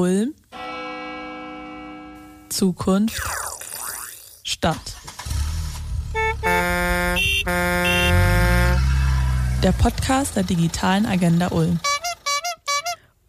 [0.00, 0.34] Ulm,
[2.48, 3.20] Zukunft,
[4.42, 4.96] Stadt.
[9.62, 11.78] Der Podcast der digitalen Agenda Ulm.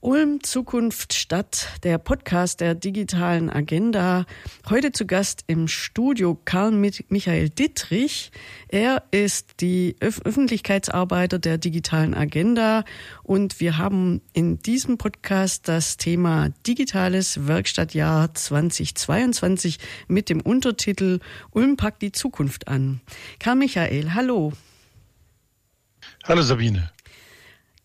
[0.04, 4.26] Ulm Zukunft Stadt, der Podcast der digitalen Agenda.
[4.68, 8.32] Heute zu Gast im Studio Karl Michael Dittrich.
[8.68, 12.84] Er ist die Öf Öffentlichkeitsarbeiter der digitalen Agenda
[13.22, 21.20] und wir haben in diesem Podcast das Thema Digitales Werkstattjahr 2022 mit dem Untertitel
[21.52, 23.02] Ulm packt die Zukunft an.
[23.38, 24.54] Karl Michael, hallo.
[26.24, 26.90] Hallo Sabine.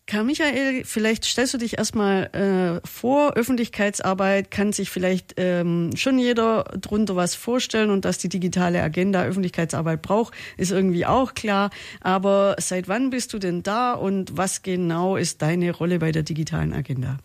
[0.07, 3.33] Karl Michael, vielleicht stellst du dich erstmal äh, vor.
[3.33, 9.25] Öffentlichkeitsarbeit kann sich vielleicht ähm, schon jeder drunter was vorstellen und dass die digitale Agenda
[9.25, 11.71] Öffentlichkeitsarbeit braucht, ist irgendwie auch klar.
[11.99, 16.23] Aber seit wann bist du denn da und was genau ist deine Rolle bei der
[16.23, 17.17] digitalen Agenda?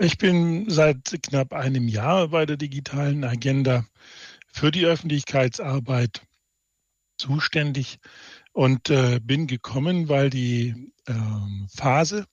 [0.00, 3.84] Ich bin seit knapp einem Jahr bei der digitalen Agenda
[4.52, 6.22] für die Öffentlichkeitsarbeit
[7.18, 7.98] zuständig
[8.58, 11.14] und äh, bin gekommen, weil die äh,
[11.68, 12.26] Phase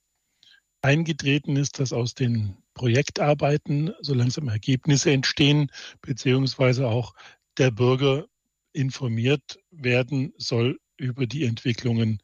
[0.82, 7.14] eingetreten ist, dass aus den Projektarbeiten so langsam Ergebnisse entstehen, beziehungsweise auch
[7.58, 8.26] der Bürger
[8.72, 12.20] informiert werden soll über die Entwicklungen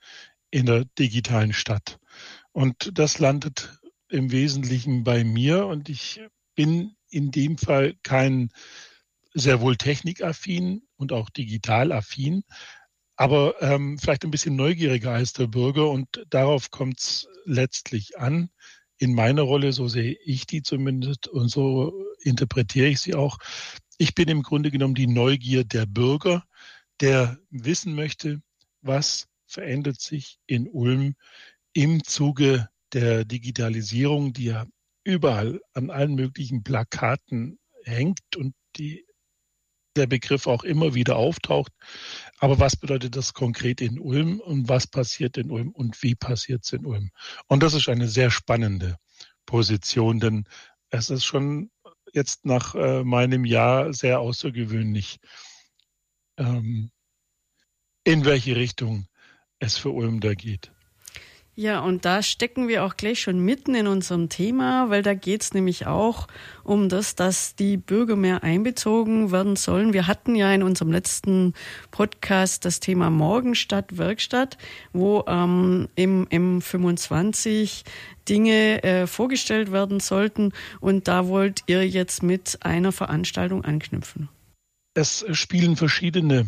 [0.51, 2.01] in der digitalen Stadt.
[2.51, 6.21] Und das landet im Wesentlichen bei mir und ich
[6.57, 8.51] bin in dem Fall kein
[9.33, 12.43] sehr wohl technikaffin und auch digital affin,
[13.17, 18.51] aber ähm, vielleicht ein bisschen neugieriger als der Bürger und darauf kommt es letztlich an.
[18.99, 23.39] In meiner Rolle, so sehe ich die zumindest und so interpretiere ich sie auch.
[23.99, 26.45] Ich bin im Grunde genommen die Neugier der Bürger,
[27.01, 28.41] der wissen möchte,
[28.81, 31.15] was verändert sich in Ulm
[31.73, 34.67] im Zuge der Digitalisierung, die ja
[35.05, 39.05] überall an allen möglichen Plakaten hängt und die
[39.97, 41.73] der Begriff auch immer wieder auftaucht.
[42.39, 46.65] Aber was bedeutet das konkret in Ulm und was passiert in Ulm und wie passiert
[46.65, 47.11] es in Ulm?
[47.47, 48.97] Und das ist eine sehr spannende
[49.47, 50.45] Position, denn
[50.91, 51.71] es ist schon
[52.13, 55.19] jetzt nach äh, meinem Jahr sehr außergewöhnlich,
[56.37, 56.91] ähm,
[58.05, 59.07] in welche Richtung
[59.59, 60.73] es für Ulm da geht.
[61.55, 65.53] Ja, und da stecken wir auch gleich schon mitten in unserem Thema, weil da geht's
[65.53, 66.27] nämlich auch
[66.65, 69.93] um das, dass die Bürger mehr einbezogen werden sollen.
[69.93, 71.53] Wir hatten ja in unserem letzten
[71.91, 74.57] Podcast das Thema Morgenstadt, Werkstatt,
[74.95, 77.85] wo ähm, im M25
[78.31, 80.53] Dinge äh, vorgestellt werden sollten.
[80.81, 84.31] Und da wollt ihr jetzt mit einer Veranstaltung anknüpfen.
[84.95, 86.47] Es spielen verschiedene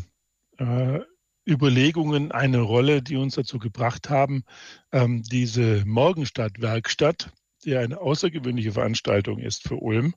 [0.57, 1.01] äh,
[1.47, 4.45] Überlegungen eine Rolle, die uns dazu gebracht haben,
[4.93, 7.33] ähm, diese Morgenstadt-Werkstatt,
[7.65, 10.15] die eine außergewöhnliche Veranstaltung ist für Ulm,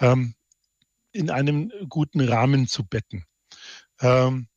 [0.00, 0.34] ähm,
[1.12, 3.24] in einem guten Rahmen zu betten.
[4.00, 4.48] Ähm,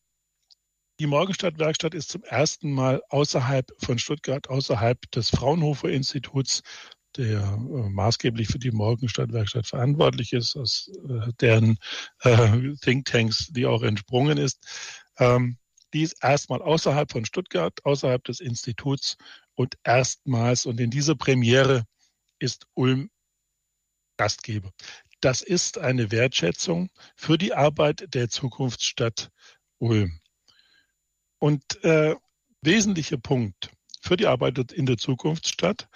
[1.00, 6.62] die Morgenstadt-Werkstatt ist zum ersten Mal außerhalb von Stuttgart, außerhalb des Fraunhofer Instituts,
[7.18, 11.78] der äh, maßgeblich für die Morgenstadt-Werkstatt verantwortlich ist, aus äh, deren
[12.22, 14.66] äh, Thinktanks, die auch entsprungen ist.
[15.18, 15.58] Ähm,
[15.96, 19.16] dies erstmal außerhalb von Stuttgart, außerhalb des Instituts
[19.56, 21.86] und erstmals und in dieser Premiere
[22.38, 23.10] ist Ulm
[24.18, 24.72] Gastgeber.
[25.22, 29.32] Das ist eine Wertschätzung für die Arbeit der Zukunftsstadt
[29.78, 30.20] Ulm.
[31.40, 32.16] Und äh,
[32.62, 35.88] wesentlicher Punkt für die Arbeit in der Zukunftsstadt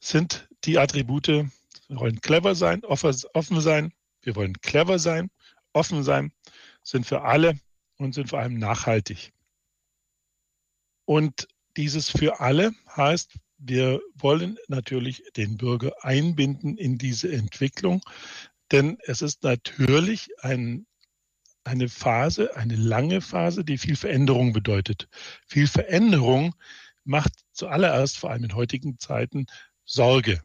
[0.00, 1.50] sind die Attribute, wir
[1.88, 5.30] wollen clever sein, offen sein, wir wollen clever sein,
[5.72, 6.32] offen sein,
[6.82, 7.58] sind für alle
[7.96, 9.32] und sind vor allem nachhaltig.
[11.08, 11.48] Und
[11.78, 18.02] dieses für alle heißt, wir wollen natürlich den Bürger einbinden in diese Entwicklung,
[18.72, 20.86] denn es ist natürlich ein,
[21.64, 25.08] eine Phase, eine lange Phase, die viel Veränderung bedeutet.
[25.46, 26.54] Viel Veränderung
[27.04, 29.46] macht zuallererst, vor allem in heutigen Zeiten,
[29.86, 30.42] Sorge.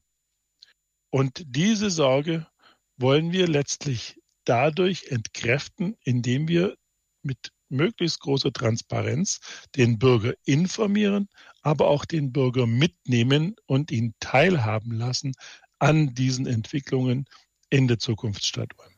[1.09, 2.47] Und diese Sorge
[2.95, 6.77] wollen wir letztlich dadurch entkräften, indem wir
[7.21, 9.39] mit möglichst große Transparenz
[9.75, 11.29] den Bürger informieren,
[11.61, 15.33] aber auch den Bürger mitnehmen und ihn teilhaben lassen
[15.79, 17.25] an diesen Entwicklungen
[17.69, 18.93] in der Zukunftsstadt Ulm.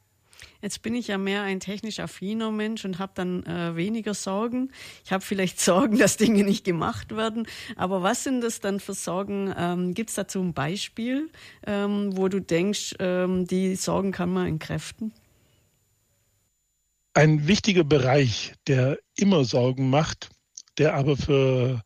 [0.62, 4.72] Jetzt bin ich ja mehr ein technisch affiner Mensch und habe dann äh, weniger Sorgen.
[5.04, 7.48] Ich habe vielleicht Sorgen, dass Dinge nicht gemacht werden.
[7.76, 9.54] Aber was sind das dann für Sorgen?
[9.56, 11.30] Ähm, Gibt es dazu ein Beispiel,
[11.68, 15.12] ähm, wo du denkst, ähm, die Sorgen kann man entkräften?
[17.18, 20.32] Ein wichtiger Bereich, der immer Sorgen macht,
[20.78, 21.82] der aber für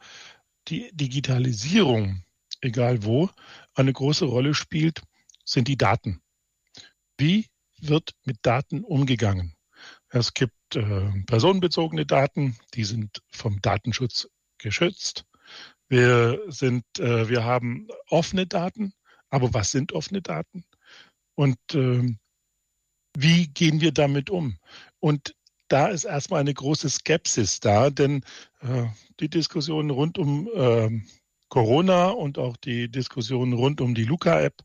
[0.67, 2.23] die Digitalisierung,
[2.61, 3.29] egal wo,
[3.75, 5.03] eine große Rolle spielt,
[5.45, 6.19] sind die Daten.
[7.19, 7.45] Wie
[7.77, 9.55] wird mit Daten umgegangen?
[10.09, 14.27] Es gibt äh, personenbezogene Daten, die sind vom Datenschutz
[14.57, 15.25] geschützt.
[15.89, 18.93] Wir sind, äh, wir haben offene Daten,
[19.29, 20.65] aber was sind offene Daten?
[21.35, 22.15] Und äh,
[23.17, 24.57] wie gehen wir damit um?
[25.00, 25.35] Und
[25.67, 28.23] da ist erstmal eine große Skepsis da, denn
[28.61, 28.85] äh,
[29.19, 30.89] die Diskussion rund um äh,
[31.50, 34.56] Corona und auch die Diskussion rund um die Luca-App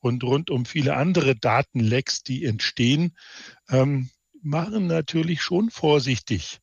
[0.00, 3.16] und rund um viele andere Datenlecks, die entstehen,
[3.70, 4.10] ähm,
[4.42, 6.60] machen natürlich schon vorsichtig,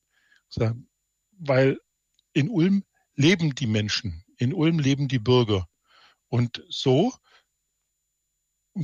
[1.37, 1.79] weil
[2.33, 2.83] in Ulm
[3.15, 5.67] leben die Menschen, in Ulm leben die Bürger.
[6.27, 7.13] Und so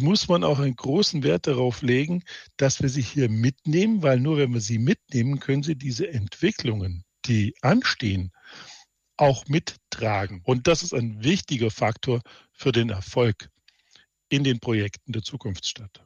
[0.01, 2.23] muss man auch einen großen Wert darauf legen,
[2.57, 7.03] dass wir sie hier mitnehmen, weil nur wenn wir sie mitnehmen, können sie diese Entwicklungen,
[7.25, 8.31] die anstehen,
[9.17, 10.41] auch mittragen.
[10.43, 12.21] Und das ist ein wichtiger Faktor
[12.51, 13.49] für den Erfolg
[14.29, 16.05] in den Projekten der Zukunftsstadt.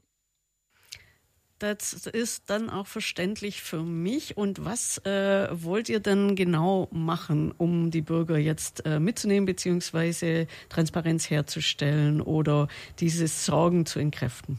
[1.59, 4.37] Das ist dann auch verständlich für mich.
[4.37, 10.47] Und was äh, wollt ihr denn genau machen, um die Bürger jetzt äh, mitzunehmen, beziehungsweise
[10.69, 12.69] Transparenz herzustellen oder
[12.99, 14.57] diese Sorgen zu entkräften?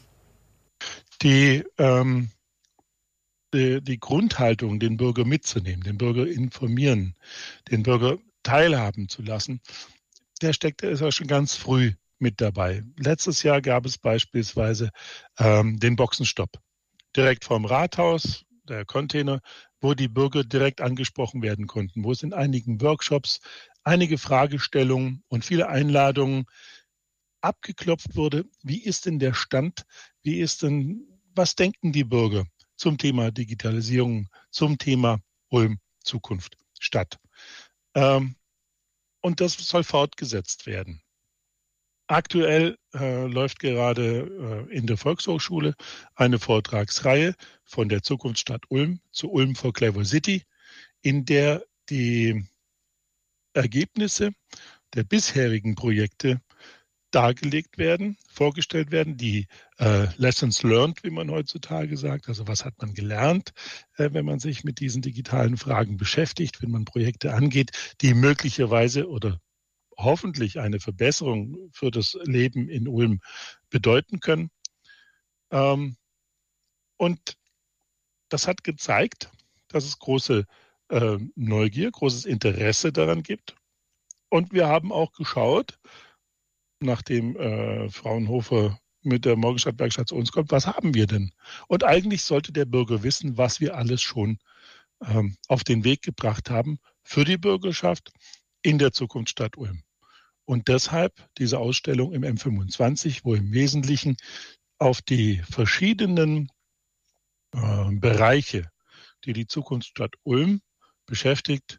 [1.22, 2.28] Die, ähm,
[3.54, 7.14] die, die Grundhaltung, den Bürger mitzunehmen, den Bürger informieren,
[7.70, 9.62] den Bürger teilhaben zu lassen,
[10.42, 12.84] der steckt ja schon ganz früh mit dabei.
[12.98, 14.90] Letztes Jahr gab es beispielsweise
[15.38, 16.60] ähm, den Boxenstopp
[17.16, 19.40] direkt vom Rathaus, der Container,
[19.80, 23.40] wo die Bürger direkt angesprochen werden konnten, wo es in einigen Workshops
[23.82, 26.46] einige Fragestellungen und viele Einladungen
[27.40, 28.44] abgeklopft wurde.
[28.62, 29.84] Wie ist denn der Stand?
[30.22, 32.44] Wie ist denn, was denken die Bürger
[32.76, 37.18] zum Thema Digitalisierung, zum Thema Ulm Zukunft Stadt?
[37.94, 38.36] Ähm,
[39.22, 41.02] und das soll fortgesetzt werden.
[42.10, 45.76] Aktuell äh, läuft gerade äh, in der Volkshochschule
[46.16, 50.42] eine Vortragsreihe von der Zukunftsstadt Ulm zu Ulm for Clever City,
[51.02, 52.44] in der die
[53.54, 54.32] Ergebnisse
[54.92, 56.40] der bisherigen Projekte
[57.12, 59.46] dargelegt werden, vorgestellt werden, die
[59.78, 63.52] äh, Lessons learned, wie man heutzutage sagt, also was hat man gelernt,
[63.98, 67.70] äh, wenn man sich mit diesen digitalen Fragen beschäftigt, wenn man Projekte angeht,
[68.00, 69.40] die möglicherweise oder
[70.02, 73.20] hoffentlich eine Verbesserung für das Leben in Ulm
[73.70, 74.50] bedeuten können.
[75.50, 75.96] Ähm,
[76.96, 77.36] und
[78.28, 79.30] das hat gezeigt,
[79.68, 80.44] dass es große
[80.88, 83.54] äh, Neugier, großes Interesse daran gibt.
[84.28, 85.78] Und wir haben auch geschaut,
[86.80, 91.32] nachdem äh, Fraunhofer mit der Morgenstadt-Werkstatt zu uns kommt, was haben wir denn?
[91.68, 94.38] Und eigentlich sollte der Bürger wissen, was wir alles schon
[95.06, 98.12] ähm, auf den Weg gebracht haben für die Bürgerschaft
[98.62, 99.82] in der Zukunftsstadt Ulm.
[100.50, 104.16] Und deshalb diese Ausstellung im M25, wo im Wesentlichen
[104.80, 106.50] auf die verschiedenen
[107.54, 108.68] äh, Bereiche,
[109.24, 110.60] die die Zukunftsstadt Ulm
[111.06, 111.78] beschäftigt,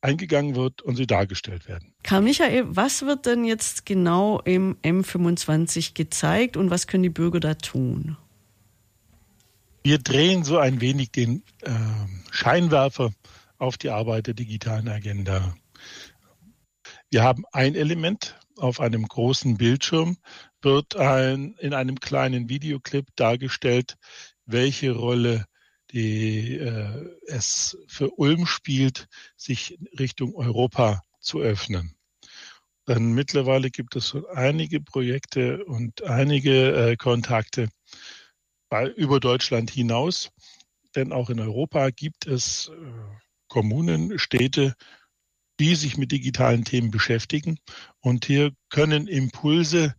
[0.00, 1.92] eingegangen wird und sie dargestellt werden.
[2.02, 7.40] Karl Michael, was wird denn jetzt genau im M25 gezeigt und was können die Bürger
[7.40, 8.16] da tun?
[9.84, 11.72] Wir drehen so ein wenig den äh,
[12.30, 13.12] Scheinwerfer
[13.58, 15.54] auf die Arbeit der digitalen Agenda.
[17.10, 20.16] Wir haben ein Element auf einem großen Bildschirm,
[20.60, 23.96] wird ein, in einem kleinen Videoclip dargestellt,
[24.44, 25.46] welche Rolle
[25.92, 31.96] die, äh, es für Ulm spielt, sich Richtung Europa zu öffnen.
[32.88, 37.68] Denn mittlerweile gibt es so einige Projekte und einige äh, Kontakte
[38.68, 40.30] bei, über Deutschland hinaus.
[40.94, 42.92] Denn auch in Europa gibt es äh,
[43.48, 44.74] Kommunen, Städte,
[45.58, 47.58] die sich mit digitalen Themen beschäftigen.
[48.00, 49.94] Und hier können Impulse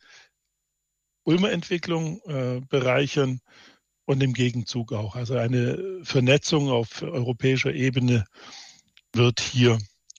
[1.23, 3.41] Ulmer Entwicklung äh, bereichern
[4.05, 5.15] und im Gegenzug auch.
[5.15, 8.25] Also eine Vernetzung auf europäischer Ebene
[9.13, 9.77] wird hier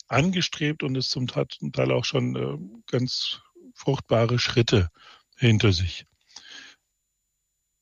[0.09, 3.41] angestrebt und ist zum Teil auch schon äh, ganz
[3.75, 4.89] fruchtbare Schritte
[5.37, 6.05] hinter sich.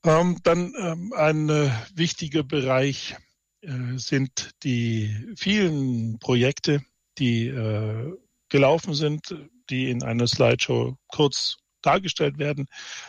[0.04, 3.16] Ähm, dann ähm, ein äh, wichtiger Bereich
[3.62, 6.84] äh, sind die vielen Projekte,
[7.18, 8.16] die äh,
[8.48, 9.34] gelaufen sind,
[9.70, 12.66] die in einer Slideshow kurz dargestellt werden.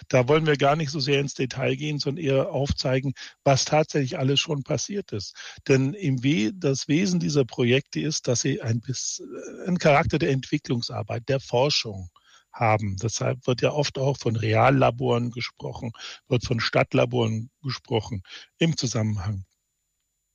[0.08, 4.20] Da wollen wir gar nicht so sehr ins Detail gehen, sondern eher aufzeigen, was tatsächlich
[4.20, 5.36] alles schon passiert ist.
[5.68, 9.28] Denn im We das Wesen dieser Projekte ist, dass sie ein bisschen
[9.66, 12.10] einen Charakter der Entwicklungsarbeit, der Forschung
[12.54, 12.98] haben.
[12.98, 15.92] Deshalb wird ja oft auch von Reallaboren gesprochen,
[16.28, 18.24] wird von Stadtlaboren gesprochen
[18.58, 19.46] im Zusammenhang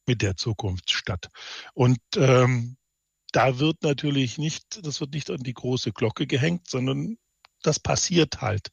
[0.06, 1.28] mit der Zukunftsstadt.
[1.74, 2.76] Und ähm,
[3.32, 7.16] da wird natürlich nicht, das wird nicht an die große Glocke gehängt, sondern
[7.62, 8.68] das passiert halt.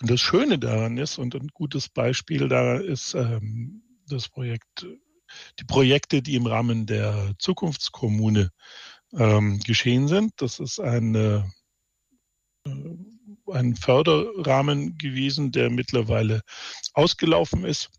[0.00, 4.86] Und das Schöne daran ist, und ein gutes Beispiel da ist ähm, das Projekt,
[5.58, 8.50] die Projekte, die im Rahmen der Zukunftskommune
[9.14, 10.32] ähm, geschehen sind.
[10.36, 11.50] Das ist eine,
[12.66, 12.70] äh,
[13.52, 16.42] ein Förderrahmen gewesen, der mittlerweile
[16.92, 17.90] ausgelaufen ist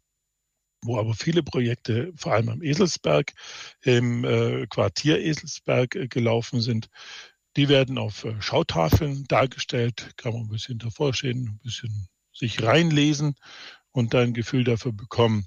[0.86, 3.34] wo aber viele Projekte, vor allem am Eselsberg,
[3.82, 6.90] im äh, Quartier Eselsberg äh, gelaufen sind.
[7.56, 12.62] Die werden auf äh, Schautafeln dargestellt, kann man ein bisschen davor stehen, ein bisschen sich
[12.62, 13.36] reinlesen
[13.92, 15.46] und dann ein Gefühl dafür bekommen.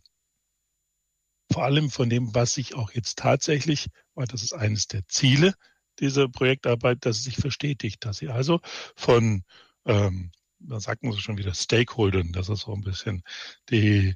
[1.52, 5.54] Vor allem von dem, was sich auch jetzt tatsächlich, weil das ist eines der Ziele
[5.99, 8.61] dieser Projektarbeit, dass es sich verstetigt, dass sie also
[8.97, 9.45] von,
[9.85, 10.30] ähm,
[10.61, 13.23] da sagt man so schon wieder Stakeholdern, das ist so ein bisschen
[13.71, 14.14] die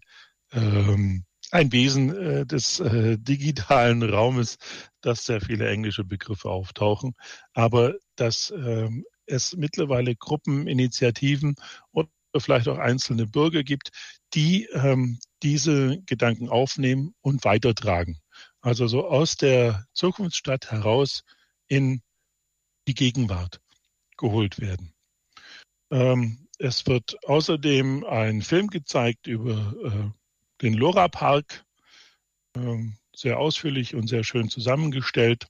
[0.53, 4.57] ähm, ein Wesen äh, des äh, digitalen Raumes,
[5.03, 7.15] dass sehr viele englische Begriffe auftauchen,
[7.53, 11.55] aber dass ähm, es mittlerweile Gruppen, Initiativen
[11.93, 13.91] oder vielleicht auch einzelne Bürger gibt,
[14.35, 18.19] die ähm, diese Gedanken aufnehmen und weitertragen.
[18.61, 21.23] Also so aus der Zukunftsstadt heraus
[21.69, 22.03] in
[22.89, 23.61] die Gegenwart
[24.17, 24.95] geholt werden.
[25.91, 30.22] Ähm, es wird außerdem ein Film gezeigt über äh,
[30.63, 31.65] den Lora Park,
[32.57, 35.49] ähm, sehr ausführlich und sehr schön zusammengestellt.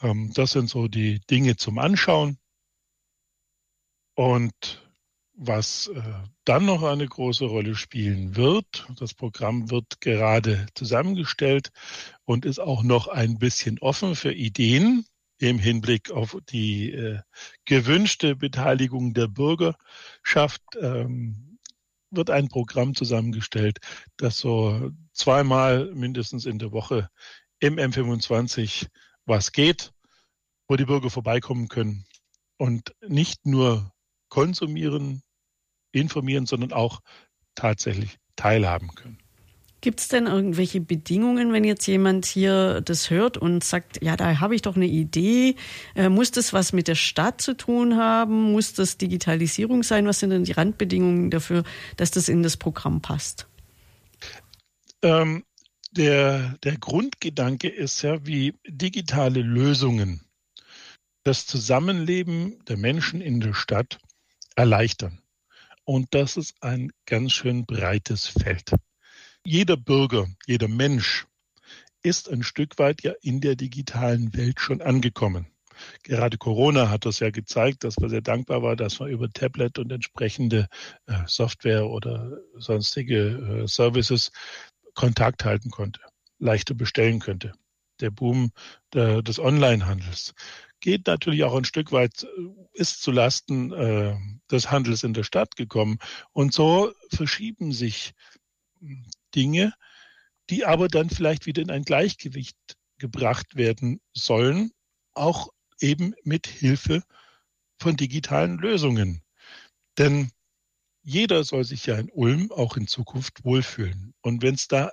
[0.00, 2.38] Ähm, das sind so die Dinge zum Anschauen.
[4.14, 4.82] Und
[5.34, 6.02] was äh,
[6.44, 11.70] dann noch eine große Rolle spielen wird, das Programm wird gerade zusammengestellt
[12.24, 15.06] und ist auch noch ein bisschen offen für Ideen
[15.38, 17.20] im Hinblick auf die äh,
[17.64, 20.62] gewünschte Beteiligung der Bürgerschaft.
[22.12, 23.78] Wird ein Programm zusammengestellt,
[24.16, 27.08] das so zweimal mindestens in der Woche
[27.58, 28.88] im M25
[29.24, 29.92] was geht,
[30.68, 32.04] wo die Bürger vorbeikommen können
[32.58, 33.92] und nicht nur
[34.28, 35.22] konsumieren,
[35.92, 37.00] informieren, sondern auch
[37.54, 39.21] tatsächlich teilhaben können.
[39.82, 44.38] Gibt es denn irgendwelche Bedingungen, wenn jetzt jemand hier das hört und sagt, ja, da
[44.38, 45.56] habe ich doch eine Idee,
[45.96, 50.20] äh, muss das was mit der Stadt zu tun haben, muss das Digitalisierung sein, was
[50.20, 51.64] sind denn die Randbedingungen dafür,
[51.96, 53.48] dass das in das Programm passt?
[55.02, 55.42] Ähm,
[55.90, 60.20] der, der Grundgedanke ist ja, wie digitale Lösungen
[61.24, 63.98] das Zusammenleben der Menschen in der Stadt
[64.54, 65.20] erleichtern.
[65.82, 68.70] Und das ist ein ganz schön breites Feld.
[69.44, 71.26] Jeder Bürger, jeder Mensch
[72.02, 75.46] ist ein Stück weit ja in der digitalen Welt schon angekommen.
[76.04, 79.80] Gerade Corona hat das ja gezeigt, dass man sehr dankbar war, dass man über Tablet
[79.80, 80.68] und entsprechende
[81.06, 84.30] äh, Software oder sonstige äh, Services
[84.94, 86.00] Kontakt halten konnte,
[86.38, 87.52] leichter bestellen könnte.
[88.00, 88.52] Der Boom
[88.92, 90.34] der, des Onlinehandels
[90.80, 92.28] geht natürlich auch ein Stück weit, äh,
[92.74, 94.16] ist zulasten äh,
[94.50, 95.98] des Handels in der Stadt gekommen.
[96.32, 98.12] Und so verschieben sich
[99.34, 99.74] Dinge,
[100.50, 102.56] die aber dann vielleicht wieder in ein Gleichgewicht
[102.98, 104.70] gebracht werden sollen,
[105.14, 105.48] auch
[105.80, 107.02] eben mit Hilfe
[107.80, 109.22] von digitalen Lösungen.
[109.98, 110.30] Denn
[111.02, 114.14] jeder soll sich ja in Ulm auch in Zukunft wohlfühlen.
[114.22, 114.90] Und wenn es da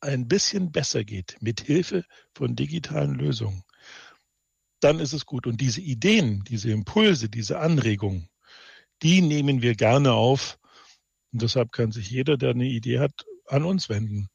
[0.00, 3.62] ein bisschen besser geht mit Hilfe von digitalen Lösungen,
[4.80, 5.46] dann ist es gut.
[5.46, 8.28] Und diese Ideen, diese Impulse, diese Anregungen,
[9.02, 10.58] die nehmen wir gerne auf.
[11.32, 14.28] Und deshalb kann sich jeder, der eine Idee hat, an uns wenden.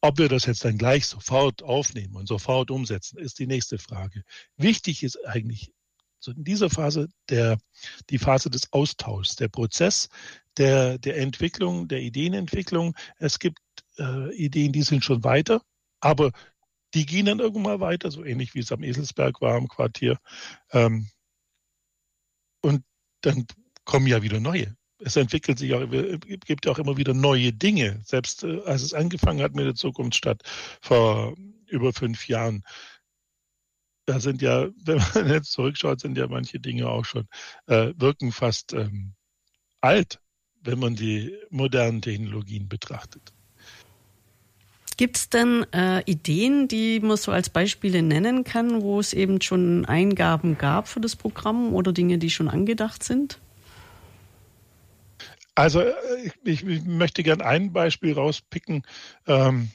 [0.00, 4.22] Ob wir das jetzt dann gleich sofort aufnehmen und sofort umsetzen, ist die nächste Frage.
[4.56, 5.72] Wichtig ist eigentlich
[6.18, 7.58] so in dieser Phase der,
[8.10, 10.08] die Phase des Austauschs, der Prozess
[10.56, 12.94] der, der Entwicklung, der Ideenentwicklung.
[13.18, 13.60] Es gibt
[13.98, 15.62] äh, Ideen, die sind schon weiter,
[16.00, 16.32] aber
[16.94, 20.18] die gehen dann irgendwann mal weiter, so ähnlich wie es am Eselsberg war im Quartier.
[20.70, 21.10] Ähm,
[22.62, 22.84] und
[23.20, 23.46] dann
[23.84, 25.86] kommen ja wieder neue es entwickelt sich auch,
[26.46, 28.00] gibt ja auch immer wieder neue Dinge.
[28.04, 30.42] Selbst äh, als es angefangen hat mit der Zukunftsstadt
[30.80, 31.34] vor
[31.66, 32.62] über fünf Jahren,
[34.06, 37.28] da sind ja, wenn man jetzt zurückschaut, sind ja manche Dinge auch schon,
[37.66, 39.14] äh, wirken fast ähm,
[39.80, 40.20] alt,
[40.62, 43.32] wenn man die modernen Technologien betrachtet.
[44.96, 49.42] Gibt es denn äh, Ideen, die man so als Beispiele nennen kann, wo es eben
[49.42, 53.38] schon Eingaben gab für das Programm oder Dinge, die schon angedacht sind?
[55.56, 58.82] Also äh, ich, ich möchte gern ein Beispiel rauspicken,
[59.26, 59.70] ähm,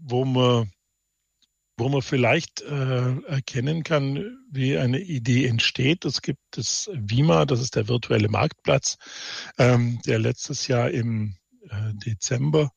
[0.00, 0.72] wo man
[1.80, 6.04] wo man vielleicht äh, erkennen kann, wie eine Idee entsteht.
[6.04, 8.98] Es gibt das WIMA, das ist der virtuelle Marktplatz,
[9.58, 11.36] ähm, der letztes Jahr im
[11.70, 12.72] äh, Dezember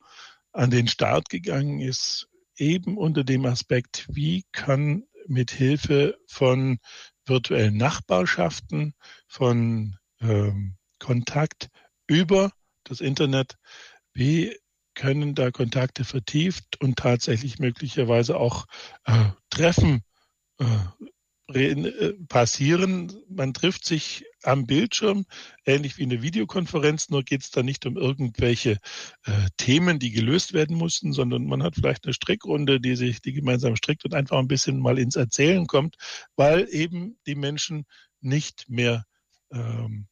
[0.52, 6.78] an den Start gegangen ist, eben unter dem Aspekt, wie kann mit Hilfe von
[7.26, 8.94] virtuellen Nachbarschaften,
[9.28, 11.71] von ähm, Kontakt
[12.12, 12.52] über
[12.84, 13.56] das Internet.
[14.14, 14.56] Wie
[14.94, 18.66] können da Kontakte vertieft und tatsächlich möglicherweise auch
[19.06, 20.04] äh, Treffen
[20.60, 20.66] äh,
[21.54, 23.14] äh, passieren.
[23.30, 25.26] Man trifft sich am Bildschirm,
[25.66, 28.78] ähnlich wie eine Videokonferenz, nur geht es da nicht um irgendwelche
[29.24, 33.34] äh, Themen, die gelöst werden mussten, sondern man hat vielleicht eine Strickrunde, die sich die
[33.34, 35.96] gemeinsam strickt und einfach ein bisschen mal ins Erzählen kommt,
[36.36, 37.86] weil eben die Menschen
[38.20, 39.06] nicht mehr
[39.52, 40.08] ähm,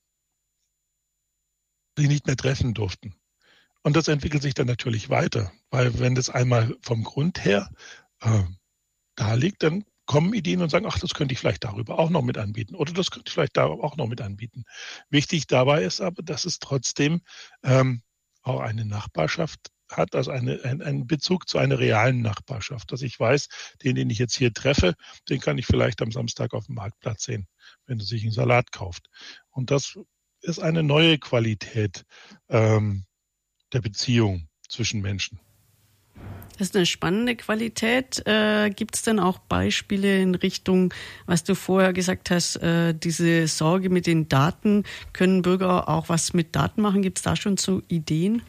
[1.99, 3.15] sich nicht mehr treffen durften.
[3.83, 7.69] Und das entwickelt sich dann natürlich weiter, weil wenn das einmal vom Grund her
[8.21, 8.43] äh,
[9.15, 12.23] da liegt, dann kommen Ideen und sagen, ach, das könnte ich vielleicht darüber auch noch
[12.23, 14.63] mit anbieten oder das könnte ich vielleicht da auch noch mit anbieten.
[15.09, 17.21] Wichtig dabei ist aber, dass es trotzdem
[17.63, 18.01] ähm,
[18.41, 23.19] auch eine Nachbarschaft hat, also eine, ein, einen Bezug zu einer realen Nachbarschaft, dass ich
[23.19, 23.47] weiß,
[23.83, 24.95] den, den ich jetzt hier treffe,
[25.29, 27.47] den kann ich vielleicht am Samstag auf dem Marktplatz sehen,
[27.85, 29.09] wenn er sich einen Salat kauft.
[29.51, 29.97] Und das
[30.41, 32.05] ist eine neue Qualität
[32.49, 33.05] ähm,
[33.73, 35.39] der Beziehung zwischen Menschen.
[36.57, 38.21] Das ist eine spannende Qualität.
[38.27, 40.93] Äh, Gibt es denn auch Beispiele in Richtung,
[41.25, 44.83] was du vorher gesagt hast, äh, diese Sorge mit den Daten?
[45.13, 47.01] Können Bürger auch was mit Daten machen?
[47.01, 48.41] Gibt es da schon so Ideen?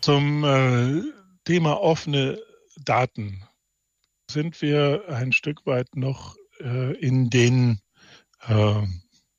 [0.00, 1.02] Zum äh,
[1.44, 2.40] Thema offene
[2.84, 3.44] Daten
[4.28, 7.80] sind wir ein Stück weit noch äh, in den
[8.48, 8.82] äh,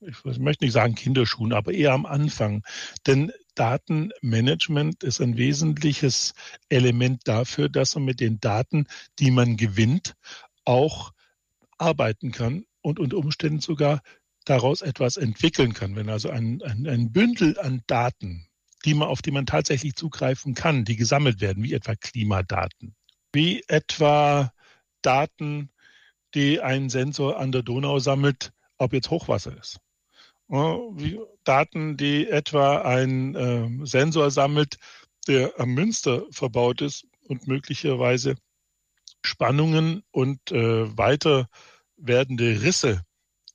[0.01, 2.63] ich möchte nicht sagen Kinderschuhen, aber eher am Anfang.
[3.05, 6.33] Denn Datenmanagement ist ein wesentliches
[6.69, 8.87] Element dafür, dass man mit den Daten,
[9.19, 10.15] die man gewinnt,
[10.65, 11.11] auch
[11.77, 14.01] arbeiten kann und unter Umständen sogar
[14.45, 15.95] daraus etwas entwickeln kann.
[15.95, 18.47] Wenn also ein, ein, ein Bündel an Daten,
[18.85, 22.95] die man, auf die man tatsächlich zugreifen kann, die gesammelt werden, wie etwa Klimadaten,
[23.33, 24.51] wie etwa
[25.03, 25.69] Daten,
[26.33, 29.79] die ein Sensor an der Donau sammelt, ob jetzt Hochwasser ist
[30.51, 34.77] Daten, die etwa ein äh, Sensor sammelt,
[35.27, 38.35] der am Münster verbaut ist und möglicherweise
[39.23, 41.47] Spannungen und äh, weiter
[41.95, 43.05] werdende Risse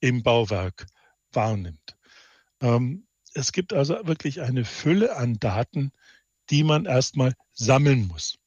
[0.00, 0.86] im Bauwerk
[1.32, 1.96] wahrnimmt.
[2.62, 5.92] Ähm, es gibt also wirklich eine Fülle an Daten,
[6.48, 8.38] die man erstmal sammeln muss.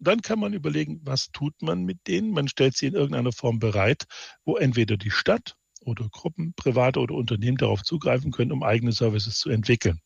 [0.00, 2.32] dann kann man überlegen, was tut man mit denen?
[2.32, 4.06] Man stellt sie in irgendeiner Form bereit,
[4.44, 9.38] wo entweder die Stadt oder Gruppen, private oder Unternehmen darauf zugreifen können, um eigene Services
[9.38, 10.00] zu entwickeln.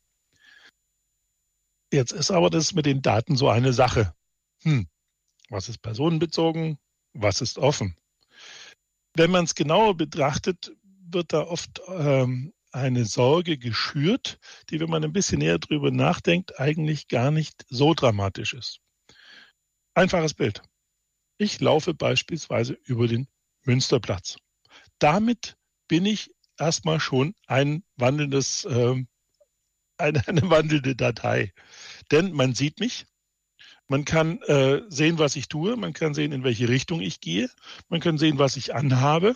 [1.92, 4.14] Jetzt ist aber das mit den Daten so eine Sache.
[4.62, 4.88] Hm,
[5.48, 6.78] was ist personenbezogen?
[7.12, 7.96] Was ist offen?
[9.14, 15.04] Wenn man es genauer betrachtet, wird da oft ähm, eine Sorge geschürt, die, wenn man
[15.04, 18.80] ein bisschen näher drüber nachdenkt, eigentlich gar nicht so dramatisch ist.
[19.94, 20.62] Einfaches Bild.
[21.38, 23.28] Ich laufe beispielsweise über den
[23.62, 24.36] Münsterplatz.
[24.98, 25.56] Damit
[25.88, 29.04] bin ich erstmal schon ein wandelndes, äh,
[29.98, 31.52] eine, eine wandelnde Datei.
[32.10, 33.06] Denn man sieht mich,
[33.88, 37.48] man kann äh, sehen, was ich tue, man kann sehen, in welche Richtung ich gehe,
[37.88, 39.34] man kann sehen, was ich anhabe.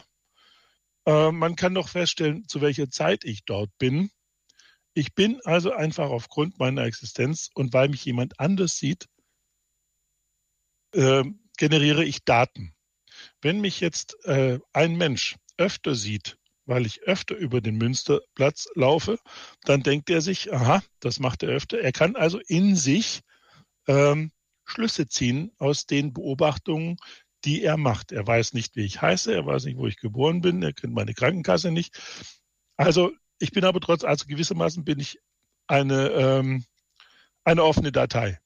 [1.06, 4.10] Äh, man kann noch feststellen, zu welcher Zeit ich dort bin.
[4.92, 9.06] Ich bin also einfach aufgrund meiner Existenz und weil mich jemand anders sieht,
[10.94, 11.24] äh,
[11.56, 12.74] generiere ich Daten.
[13.40, 19.18] Wenn mich jetzt äh, ein Mensch öfter sieht weil ich öfter über den Münsterplatz laufe,
[19.64, 21.80] dann denkt er sich, aha, das macht er öfter.
[21.80, 23.20] Er kann also in sich
[23.86, 24.30] ähm,
[24.64, 26.96] Schlüsse ziehen aus den Beobachtungen,
[27.44, 28.12] die er macht.
[28.12, 30.94] Er weiß nicht, wie ich heiße, er weiß nicht, wo ich geboren bin, er kennt
[30.94, 31.98] meine Krankenkasse nicht.
[32.76, 35.18] Also ich bin aber trotz, also gewissermaßen bin ich
[35.66, 36.64] eine, ähm,
[37.44, 38.38] eine offene Datei.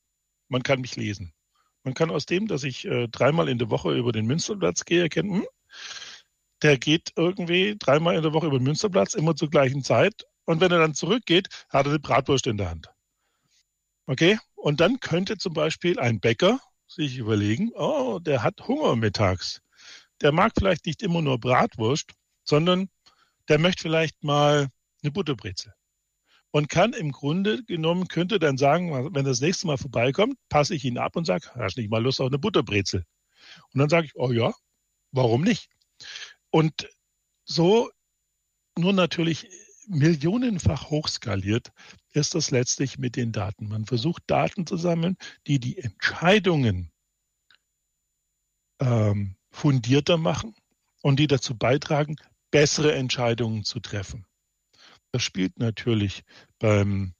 [0.48, 1.32] Man kann mich lesen.
[1.82, 5.02] Man kann aus dem, dass ich äh, dreimal in der Woche über den Münsterplatz gehe,
[5.02, 5.46] erkennen, hm,
[6.64, 10.24] der geht irgendwie dreimal in der Woche über den Münsterplatz, immer zur gleichen Zeit.
[10.46, 12.88] Und wenn er dann zurückgeht, hat er eine Bratwurst in der Hand.
[14.06, 14.38] Okay?
[14.54, 19.60] Und dann könnte zum Beispiel ein Bäcker sich überlegen, oh, der hat Hunger mittags.
[20.22, 22.12] Der mag vielleicht nicht immer nur Bratwurst,
[22.44, 22.88] sondern
[23.50, 24.68] der möchte vielleicht mal
[25.02, 25.74] eine Butterbrezel.
[26.50, 30.84] Und kann im Grunde genommen, könnte dann sagen, wenn das nächste Mal vorbeikommt, passe ich
[30.86, 33.04] ihn ab und sage, hast du nicht mal Lust auf eine Butterbrezel?
[33.74, 34.54] Und dann sage ich, oh ja,
[35.12, 35.68] warum nicht?
[36.54, 36.88] Und
[37.44, 37.90] so
[38.78, 39.48] nur natürlich
[39.88, 41.72] millionenfach hochskaliert
[42.12, 43.66] ist das letztlich mit den Daten.
[43.66, 45.16] Man versucht Daten zu sammeln,
[45.48, 46.92] die die Entscheidungen
[48.78, 50.54] ähm, fundierter machen
[51.02, 52.14] und die dazu beitragen,
[52.52, 54.24] bessere Entscheidungen zu treffen.
[55.10, 56.22] Das spielt natürlich
[56.60, 57.16] beim,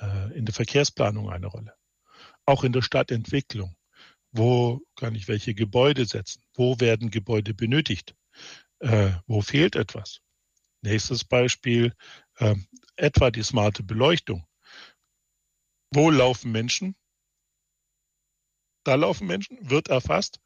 [0.00, 1.74] äh, in der Verkehrsplanung eine Rolle.
[2.44, 3.74] Auch in der Stadtentwicklung.
[4.30, 6.44] Wo kann ich welche Gebäude setzen?
[6.54, 8.14] Wo werden Gebäude benötigt?
[8.80, 10.20] Äh, wo fehlt etwas?
[10.82, 11.94] Nächstes Beispiel,
[12.36, 12.54] äh,
[12.96, 14.46] etwa die smarte Beleuchtung.
[15.92, 16.96] Wo laufen Menschen?
[18.84, 20.40] Da laufen Menschen, wird erfasst.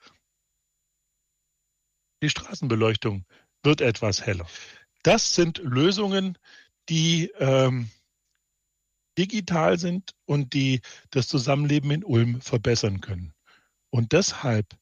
[2.23, 3.27] Die Straßenbeleuchtung
[3.62, 4.47] wird etwas heller.
[5.03, 6.38] Das sind Lösungen,
[6.88, 7.90] die ähm,
[9.19, 13.35] digital sind und die das Zusammenleben in Ulm verbessern können.
[13.90, 14.79] Und deshalb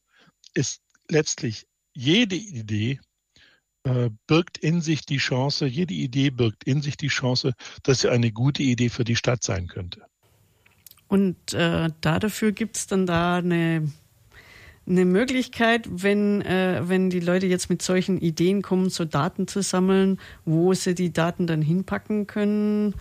[0.54, 3.00] ist letztlich jede Idee
[4.26, 8.32] birgt in sich die Chance, jede Idee birgt in sich die Chance, dass sie eine
[8.32, 10.02] gute Idee für die Stadt sein könnte.
[11.08, 13.90] Und äh, dafür gibt es dann da eine,
[14.86, 19.62] eine Möglichkeit, wenn, äh, wenn die Leute jetzt mit solchen Ideen kommen, so Daten zu
[19.62, 22.94] sammeln, wo sie die Daten dann hinpacken können,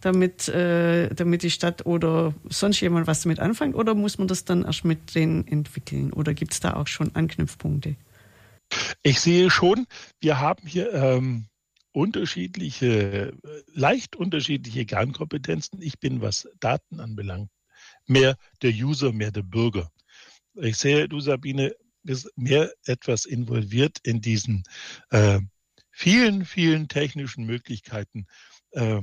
[0.00, 3.74] damit, äh, damit die Stadt oder sonst jemand was damit anfängt?
[3.74, 6.14] Oder muss man das dann erst mit denen entwickeln?
[6.14, 7.96] Oder gibt es da auch schon Anknüpfpunkte?
[9.02, 9.86] Ich sehe schon,
[10.20, 11.46] wir haben hier ähm,
[11.92, 13.36] unterschiedliche,
[13.72, 15.82] leicht unterschiedliche Kernkompetenzen.
[15.82, 17.50] Ich bin, was Daten anbelangt,
[18.06, 19.90] mehr der User, mehr der Bürger.
[20.54, 24.62] Ich sehe, du Sabine, bist mehr etwas involviert in diesen
[25.10, 25.40] äh,
[25.90, 28.26] vielen, vielen technischen Möglichkeiten,
[28.70, 29.02] äh,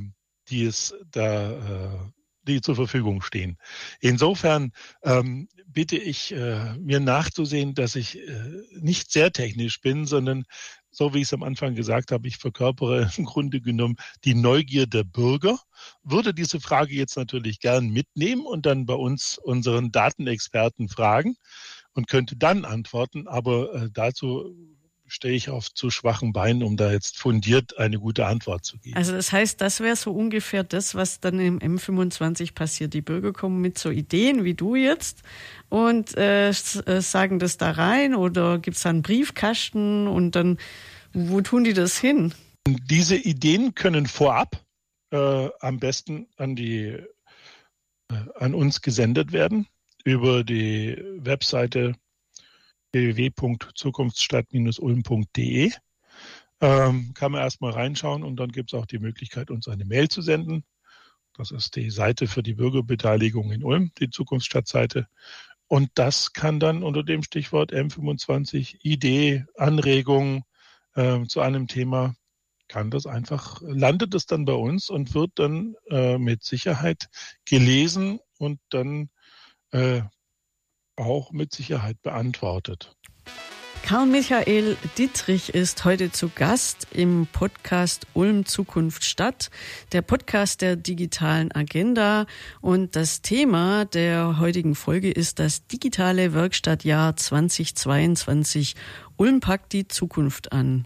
[0.50, 2.12] die es da äh,
[2.48, 3.58] die zur Verfügung stehen.
[4.00, 4.72] Insofern
[5.04, 10.46] ähm, bitte ich, äh, mir nachzusehen, dass ich äh, nicht sehr technisch bin, sondern
[10.90, 14.88] so wie ich es am Anfang gesagt habe, ich verkörpere im Grunde genommen die Neugier
[14.88, 15.60] der Bürger,
[16.04, 21.36] würde diese Frage jetzt natürlich gern mitnehmen und dann bei uns unseren Datenexperten fragen
[21.94, 23.28] und könnte dann antworten.
[23.28, 24.56] Aber äh, dazu
[25.08, 28.96] stehe ich auf zu schwachen Beinen, um da jetzt fundiert eine gute Antwort zu geben.
[28.98, 32.94] Also das heißt, das wäre so ungefähr das, was dann im M25 passiert.
[32.94, 35.24] Die Bürger kommen mit so Ideen wie du jetzt
[35.70, 40.58] und äh, äh sagen das da rein oder gibt es da einen Briefkasten und dann,
[41.14, 42.34] wo tun die das hin?
[42.68, 44.62] Diese Ideen können vorab
[45.12, 46.98] äh, am besten an die
[48.10, 49.68] äh, an uns gesendet werden
[50.04, 51.96] über die Webseite
[52.92, 55.72] www.zukunftsstadt-ulm.de.
[56.60, 60.10] Ähm, kann man erstmal reinschauen und dann gibt es auch die Möglichkeit, uns eine Mail
[60.10, 60.66] zu senden.
[61.36, 65.08] Das ist die Seite für die Bürgerbeteiligung in Ulm, die Zukunftsstadtseite.
[65.68, 70.46] Und das kann dann unter dem Stichwort M25 Idee, Anregung
[70.96, 72.16] äh, zu einem Thema,
[72.68, 77.10] kann das einfach, landet es dann bei uns und wird dann äh, mit Sicherheit
[77.46, 79.10] gelesen und dann
[79.72, 80.02] äh,
[80.98, 82.96] auch mit Sicherheit beantwortet.
[83.84, 89.50] Karl Michael Dietrich ist heute zu Gast im Podcast Ulm Zukunft Stadt,
[89.94, 92.26] der Podcast der digitalen Agenda.
[92.60, 98.76] Und das Thema der heutigen Folge ist das digitale Werkstattjahr 2022.
[99.16, 100.86] Ulm packt die Zukunft an.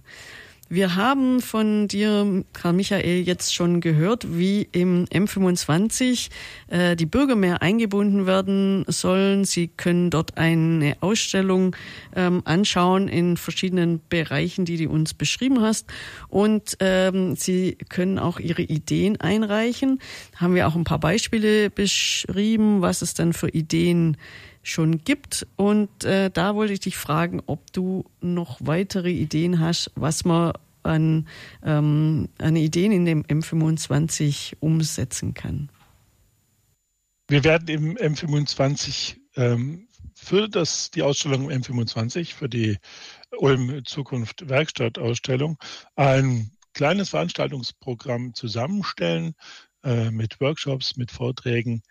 [0.73, 6.29] Wir haben von dir, Karl Michael, jetzt schon gehört, wie im M25
[6.69, 9.43] äh, die Bürger mehr eingebunden werden sollen.
[9.43, 11.75] Sie können dort eine Ausstellung
[12.15, 15.87] ähm, anschauen in verschiedenen Bereichen, die du uns beschrieben hast.
[16.29, 19.99] Und ähm, sie können auch ihre Ideen einreichen.
[20.37, 24.15] Haben wir auch ein paar Beispiele beschrieben, was es dann für Ideen
[24.63, 25.47] schon gibt.
[25.55, 30.53] Und äh, da wollte ich dich fragen, ob du noch weitere Ideen hast, was man
[30.83, 31.27] an,
[31.63, 35.69] ähm, an Ideen in dem M25 umsetzen kann.
[37.27, 42.77] Wir werden im M25 ähm, für das, die Ausstellung M25, für die
[43.37, 45.57] Ulm Zukunft Werkstattausstellung,
[45.95, 49.33] ein kleines Veranstaltungsprogramm zusammenstellen
[49.83, 51.81] äh, mit Workshops, mit Vorträgen,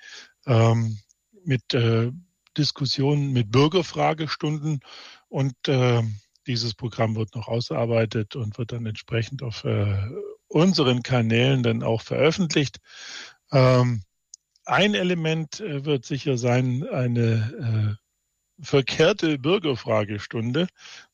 [0.46, 0.98] ähm,
[1.44, 2.12] mit äh,
[2.56, 4.80] Diskussionen, mit Bürgerfragestunden
[5.28, 6.02] und äh,
[6.46, 9.96] dieses Programm wird noch ausgearbeitet und wird dann entsprechend auf äh,
[10.48, 12.78] unseren Kanälen dann auch veröffentlicht.
[13.52, 14.02] Ähm,
[14.64, 20.68] ein Element äh, wird sicher sein, eine äh, verkehrte Bürgerfragestunde,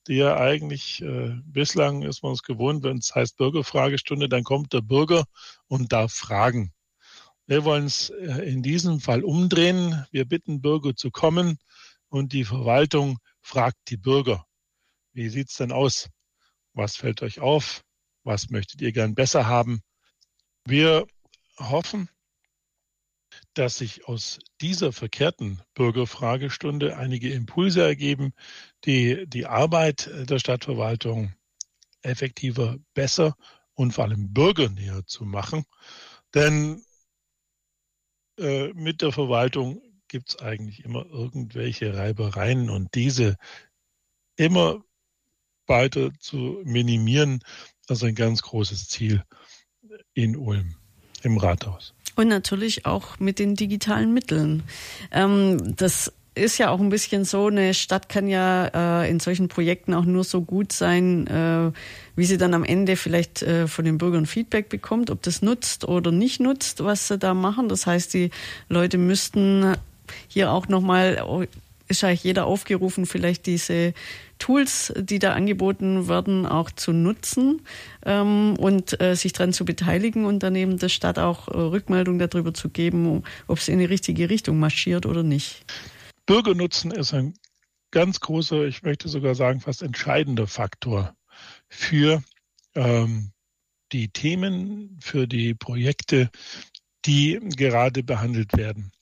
[0.07, 4.72] die ja eigentlich äh, bislang ist man es gewohnt, wenn es heißt Bürgerfragestunde, dann kommt
[4.72, 5.25] der Bürger
[5.68, 6.72] und darf fragen.
[7.46, 10.04] Wir wollen es äh, in diesem Fall umdrehen.
[10.11, 11.59] Wir bitten Bürger zu kommen
[12.09, 14.44] und die Verwaltung fragt die Bürger.
[15.12, 16.09] Wie sieht's denn aus?
[16.72, 17.82] Was fällt euch auf?
[18.24, 19.80] Was möchtet ihr gern besser haben?
[20.64, 21.06] Wir
[21.59, 22.09] hoffen,
[23.54, 28.32] dass sich aus dieser verkehrten Bürgerfragestunde einige Impulse ergeben,
[28.85, 31.35] die die Arbeit der Stadtverwaltung
[32.02, 33.37] effektiver, besser
[33.74, 35.64] und vor allem bürgernäher zu machen.
[36.35, 36.85] Denn
[38.38, 43.37] äh, mit der Verwaltung gibt es eigentlich immer irgendwelche Reibereien und diese
[44.37, 44.85] immer
[45.66, 47.40] weiter zu minimieren,
[47.87, 49.25] das ist ein ganz großes Ziel.
[50.14, 50.75] in Ulm
[51.22, 51.94] im Rathaus.
[52.14, 54.62] Und natürlich auch mit den digitalen Mitteln.
[55.11, 59.49] Ähm, das ist ja auch ein bisschen so, eine Stadt kann ja äh, in solchen
[59.49, 61.72] Projekten auch nur so gut sein, äh,
[62.14, 65.87] wie sie dann am Ende vielleicht äh, von den Bürgern Feedback bekommt, ob das nutzt
[65.87, 67.68] oder nicht nutzt, was sie da machen.
[67.68, 68.31] Das heißt, die
[68.68, 69.77] Leute müssten
[70.29, 71.49] hier auch nochmal,
[71.88, 73.94] ist eigentlich jeder aufgerufen, vielleicht diese
[74.38, 77.62] Tools, die da angeboten werden, auch zu nutzen
[78.05, 82.53] ähm, und äh, sich daran zu beteiligen und daneben der Stadt auch äh, Rückmeldung darüber
[82.53, 85.64] zu geben, ob es in die richtige Richtung marschiert oder nicht.
[86.27, 87.35] Bürgernutzen ist ein
[87.91, 91.17] ganz großer, ich möchte sogar sagen, fast entscheidender Faktor
[91.69, 92.23] für
[92.75, 93.33] ähm,
[93.93, 96.31] die Themen, für die Projekte,
[97.05, 98.93] die gerade behandelt werden.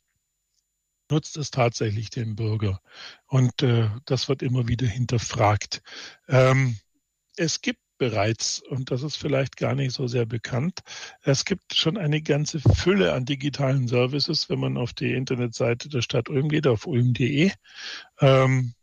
[1.11, 2.81] Nutzt es tatsächlich den Bürger?
[3.27, 5.83] Und äh, das wird immer wieder hinterfragt.
[6.29, 6.79] Ähm,
[7.37, 10.81] es gibt bereits, und das ist vielleicht gar nicht so sehr bekannt,
[11.23, 16.03] es gibt schon eine ganze Fülle an digitalen Services, wenn man auf die Internetseite der
[16.03, 17.53] Stadt Ulm geht, auf ulm.de,
[18.21, 18.75] ähm,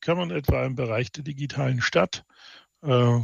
[0.00, 2.24] kann man etwa im Bereich der digitalen Stadt
[2.82, 3.20] äh,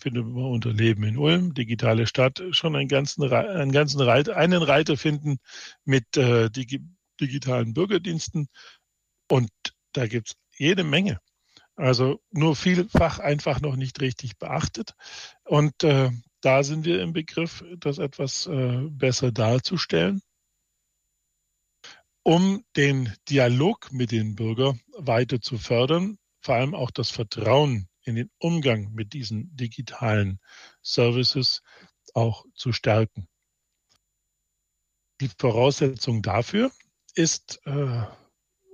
[0.00, 4.62] findet man unter Leben in Ulm, digitale Stadt, schon einen ganzen, einen ganzen Reiter, einen
[4.62, 5.38] Reiter finden
[5.84, 6.80] mit äh, digi
[7.20, 8.48] digitalen Bürgerdiensten.
[9.28, 9.50] Und
[9.92, 11.20] da gibt es jede Menge.
[11.80, 14.94] Also nur vielfach einfach noch nicht richtig beachtet.
[15.44, 16.10] Und äh,
[16.42, 20.20] da sind wir im Begriff, das etwas äh, besser darzustellen,
[22.22, 28.14] um den Dialog mit den Bürgern weiter zu fördern, vor allem auch das Vertrauen in
[28.14, 30.38] den Umgang mit diesen digitalen
[30.82, 31.62] Services
[32.12, 33.26] auch zu stärken.
[35.22, 36.70] Die Voraussetzung dafür
[37.14, 38.04] ist äh,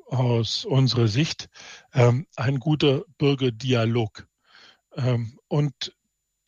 [0.06, 1.48] aus unserer Sicht
[1.92, 4.26] ähm, ein guter Bürgerdialog.
[4.94, 5.94] Ähm, und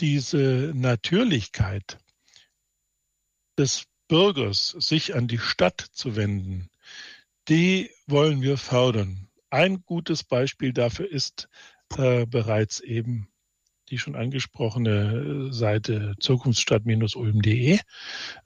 [0.01, 1.99] diese Natürlichkeit
[3.59, 6.71] des Bürgers, sich an die Stadt zu wenden,
[7.49, 9.29] die wollen wir fördern.
[9.51, 11.49] Ein gutes Beispiel dafür ist
[11.97, 13.29] äh, bereits eben
[13.91, 17.79] die schon angesprochene Seite zukunftsstadt-ulm.de,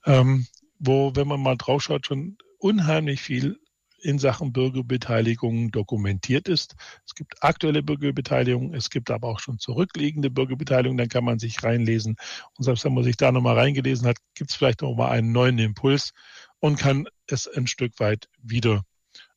[0.05, 0.47] ähm,
[0.79, 3.59] wo, wenn man mal draufschaut, schon unheimlich viel
[4.03, 6.75] in Sachen Bürgerbeteiligung dokumentiert ist.
[7.05, 11.63] Es gibt aktuelle Bürgerbeteiligung, es gibt aber auch schon zurückliegende Bürgerbeteiligung, dann kann man sich
[11.63, 12.15] reinlesen.
[12.57, 15.31] Und selbst wenn man sich da nochmal reingelesen hat, gibt es vielleicht noch mal einen
[15.31, 16.11] neuen Impuls
[16.59, 18.83] und kann es ein Stück weit wieder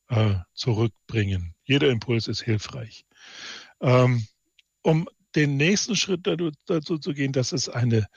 [0.09, 1.55] äh, zurückbringen.
[1.63, 3.05] Jeder Impuls ist hilfreich.
[3.81, 4.27] Ähm,
[4.81, 8.07] um den nächsten Schritt dazu, dazu, zu gehen, dass es eine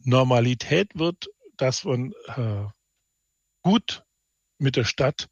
[0.00, 2.66] Normalität wird, dass man äh,
[3.62, 4.04] gut
[4.58, 5.28] mit der Stadt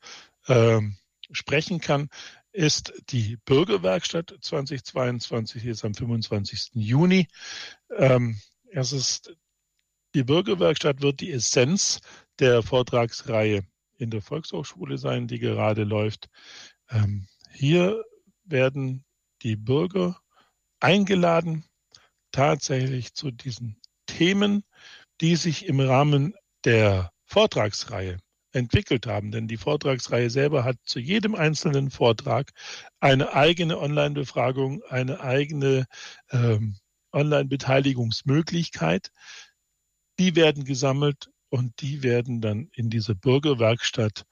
[0.48, 0.96] ähm,
[1.31, 2.09] sprechen kann,
[2.52, 6.70] ist die Bürgerwerkstatt 2022, hier ist am 25.
[6.74, 7.28] Juni.
[7.96, 9.35] Ähm, es ist,
[10.14, 12.00] die Bürgerwerkstatt wird die Essenz
[12.38, 13.64] der Vortragsreihe
[13.96, 16.28] in der Volkshochschule sein, die gerade läuft.
[16.90, 18.05] Ähm, hier
[18.44, 19.05] werden
[19.42, 20.20] die Bürger
[20.81, 21.64] eingeladen,
[22.33, 24.64] tatsächlich zu diesen Themen,
[25.20, 28.18] die sich im Rahmen der Vortragsreihe
[28.52, 29.30] entwickelt haben.
[29.32, 32.52] Denn die Vortragsreihe selber hat zu jedem einzelnen Vortrag
[33.00, 35.86] eine eigene Online-Befragung, eine eigene
[36.30, 36.76] ähm,
[37.12, 39.10] Online-Beteiligungsmöglichkeit.
[40.18, 44.24] Die werden gesammelt und die werden dann in dieser Bürgerwerkstatt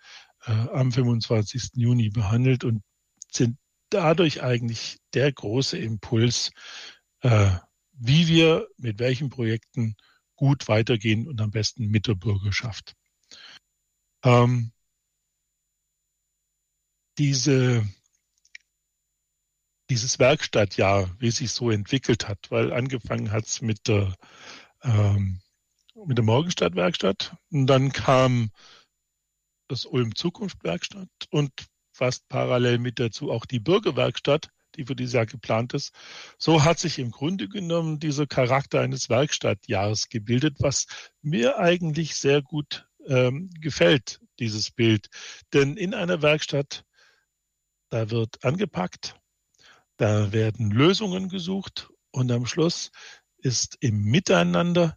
[0.45, 1.71] äh, am 25.
[1.75, 2.83] Juni behandelt und
[3.31, 3.59] sind
[3.91, 6.51] dadurch eigentlich der große Impuls,
[7.21, 7.51] äh,
[7.93, 9.97] wie wir mit welchen Projekten
[10.37, 12.95] gut weitergehen und am besten mit der Bürgerschaft.
[14.25, 14.73] Ähm,
[17.19, 17.87] diese,
[19.91, 24.15] dieses Werkstattjahr, wie es sich so entwickelt hat, weil angefangen hat es mit der,
[24.83, 25.41] ähm,
[26.07, 28.51] mit der Morgenstadtwerkstatt und dann kam
[29.69, 31.53] das Ulm Zukunft Werkstatt und
[31.93, 35.93] fast parallel mit dazu auch die Bürgerwerkstatt, die für dieses Jahr geplant ist.
[36.39, 40.87] So hat sich im Grunde genommen dieser Charakter eines Werkstattjahres gebildet, was
[41.21, 45.11] mir eigentlich sehr gut ähm, gefällt, dieses Bild.
[45.53, 46.85] Denn in einer Werkstatt,
[47.91, 49.17] da wird angepackt,
[49.97, 52.91] da werden Lösungen gesucht und am Schluss
[53.39, 54.97] ist im Miteinander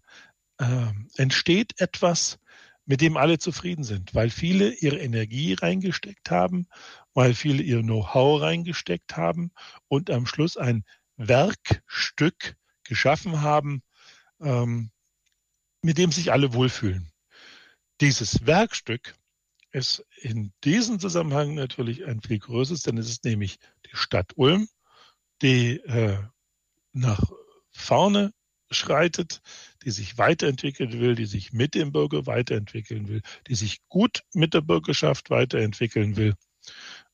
[0.59, 2.39] äh, entsteht etwas,
[2.85, 6.67] mit dem alle zufrieden sind, weil viele ihre Energie reingesteckt haben,
[7.13, 9.51] weil viele ihr Know-how reingesteckt haben
[9.87, 10.83] und am Schluss ein
[11.15, 13.81] Werkstück geschaffen haben,
[14.41, 14.91] ähm,
[15.81, 17.12] mit dem sich alle wohlfühlen.
[18.01, 19.15] Dieses Werkstück
[19.71, 24.67] ist in diesem Zusammenhang natürlich ein viel größeres, denn es ist nämlich die Stadt Ulm,
[25.41, 26.19] die äh,
[26.91, 27.31] nach
[27.71, 28.33] vorne
[28.73, 29.41] voranschreitet,
[29.83, 34.53] die sich weiterentwickeln will, die sich mit dem Bürger weiterentwickeln will, die sich gut mit
[34.53, 36.35] der Bürgerschaft weiterentwickeln will.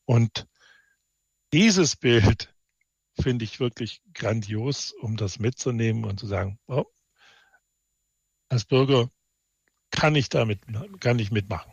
[0.05, 0.47] Und
[1.51, 2.53] dieses Bild
[3.19, 6.85] finde ich wirklich grandios, um das mitzunehmen und zu sagen, oh,
[8.49, 9.09] als Bürger
[9.91, 10.59] kann ich damit,
[10.99, 11.71] kann ich mitmachen.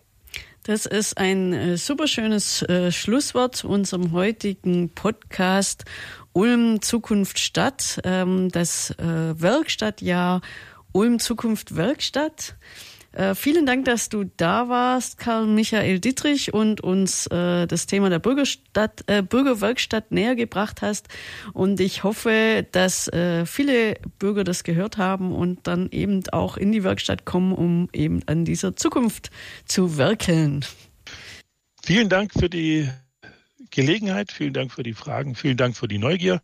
[0.65, 5.85] Das ist ein äh, super schönes äh, Schlusswort zu unserem heutigen Podcast
[6.33, 10.41] Ulm Zukunft Stadt, ähm, das äh, Werkstattjahr
[10.91, 12.57] Ulm Zukunft Werkstatt.
[13.17, 18.11] Äh, vielen Dank, dass du da warst, Karl Michael Dittrich, und uns äh, das Thema
[18.11, 21.09] der Bürgerstadt, äh, Bürgerwerkstatt näher gebracht hast.
[21.55, 26.73] Und ich hoffe, dass äh, viele Bürger das gehört haben und dann eben auch in
[26.73, 29.31] die Werkstatt kommen, um eben an dieser Zukunft
[29.65, 30.63] zu werkeln.
[31.83, 32.91] Vielen Dank für die
[33.71, 36.43] Gelegenheit, vielen Dank für die Fragen, vielen Dank für die Neugier.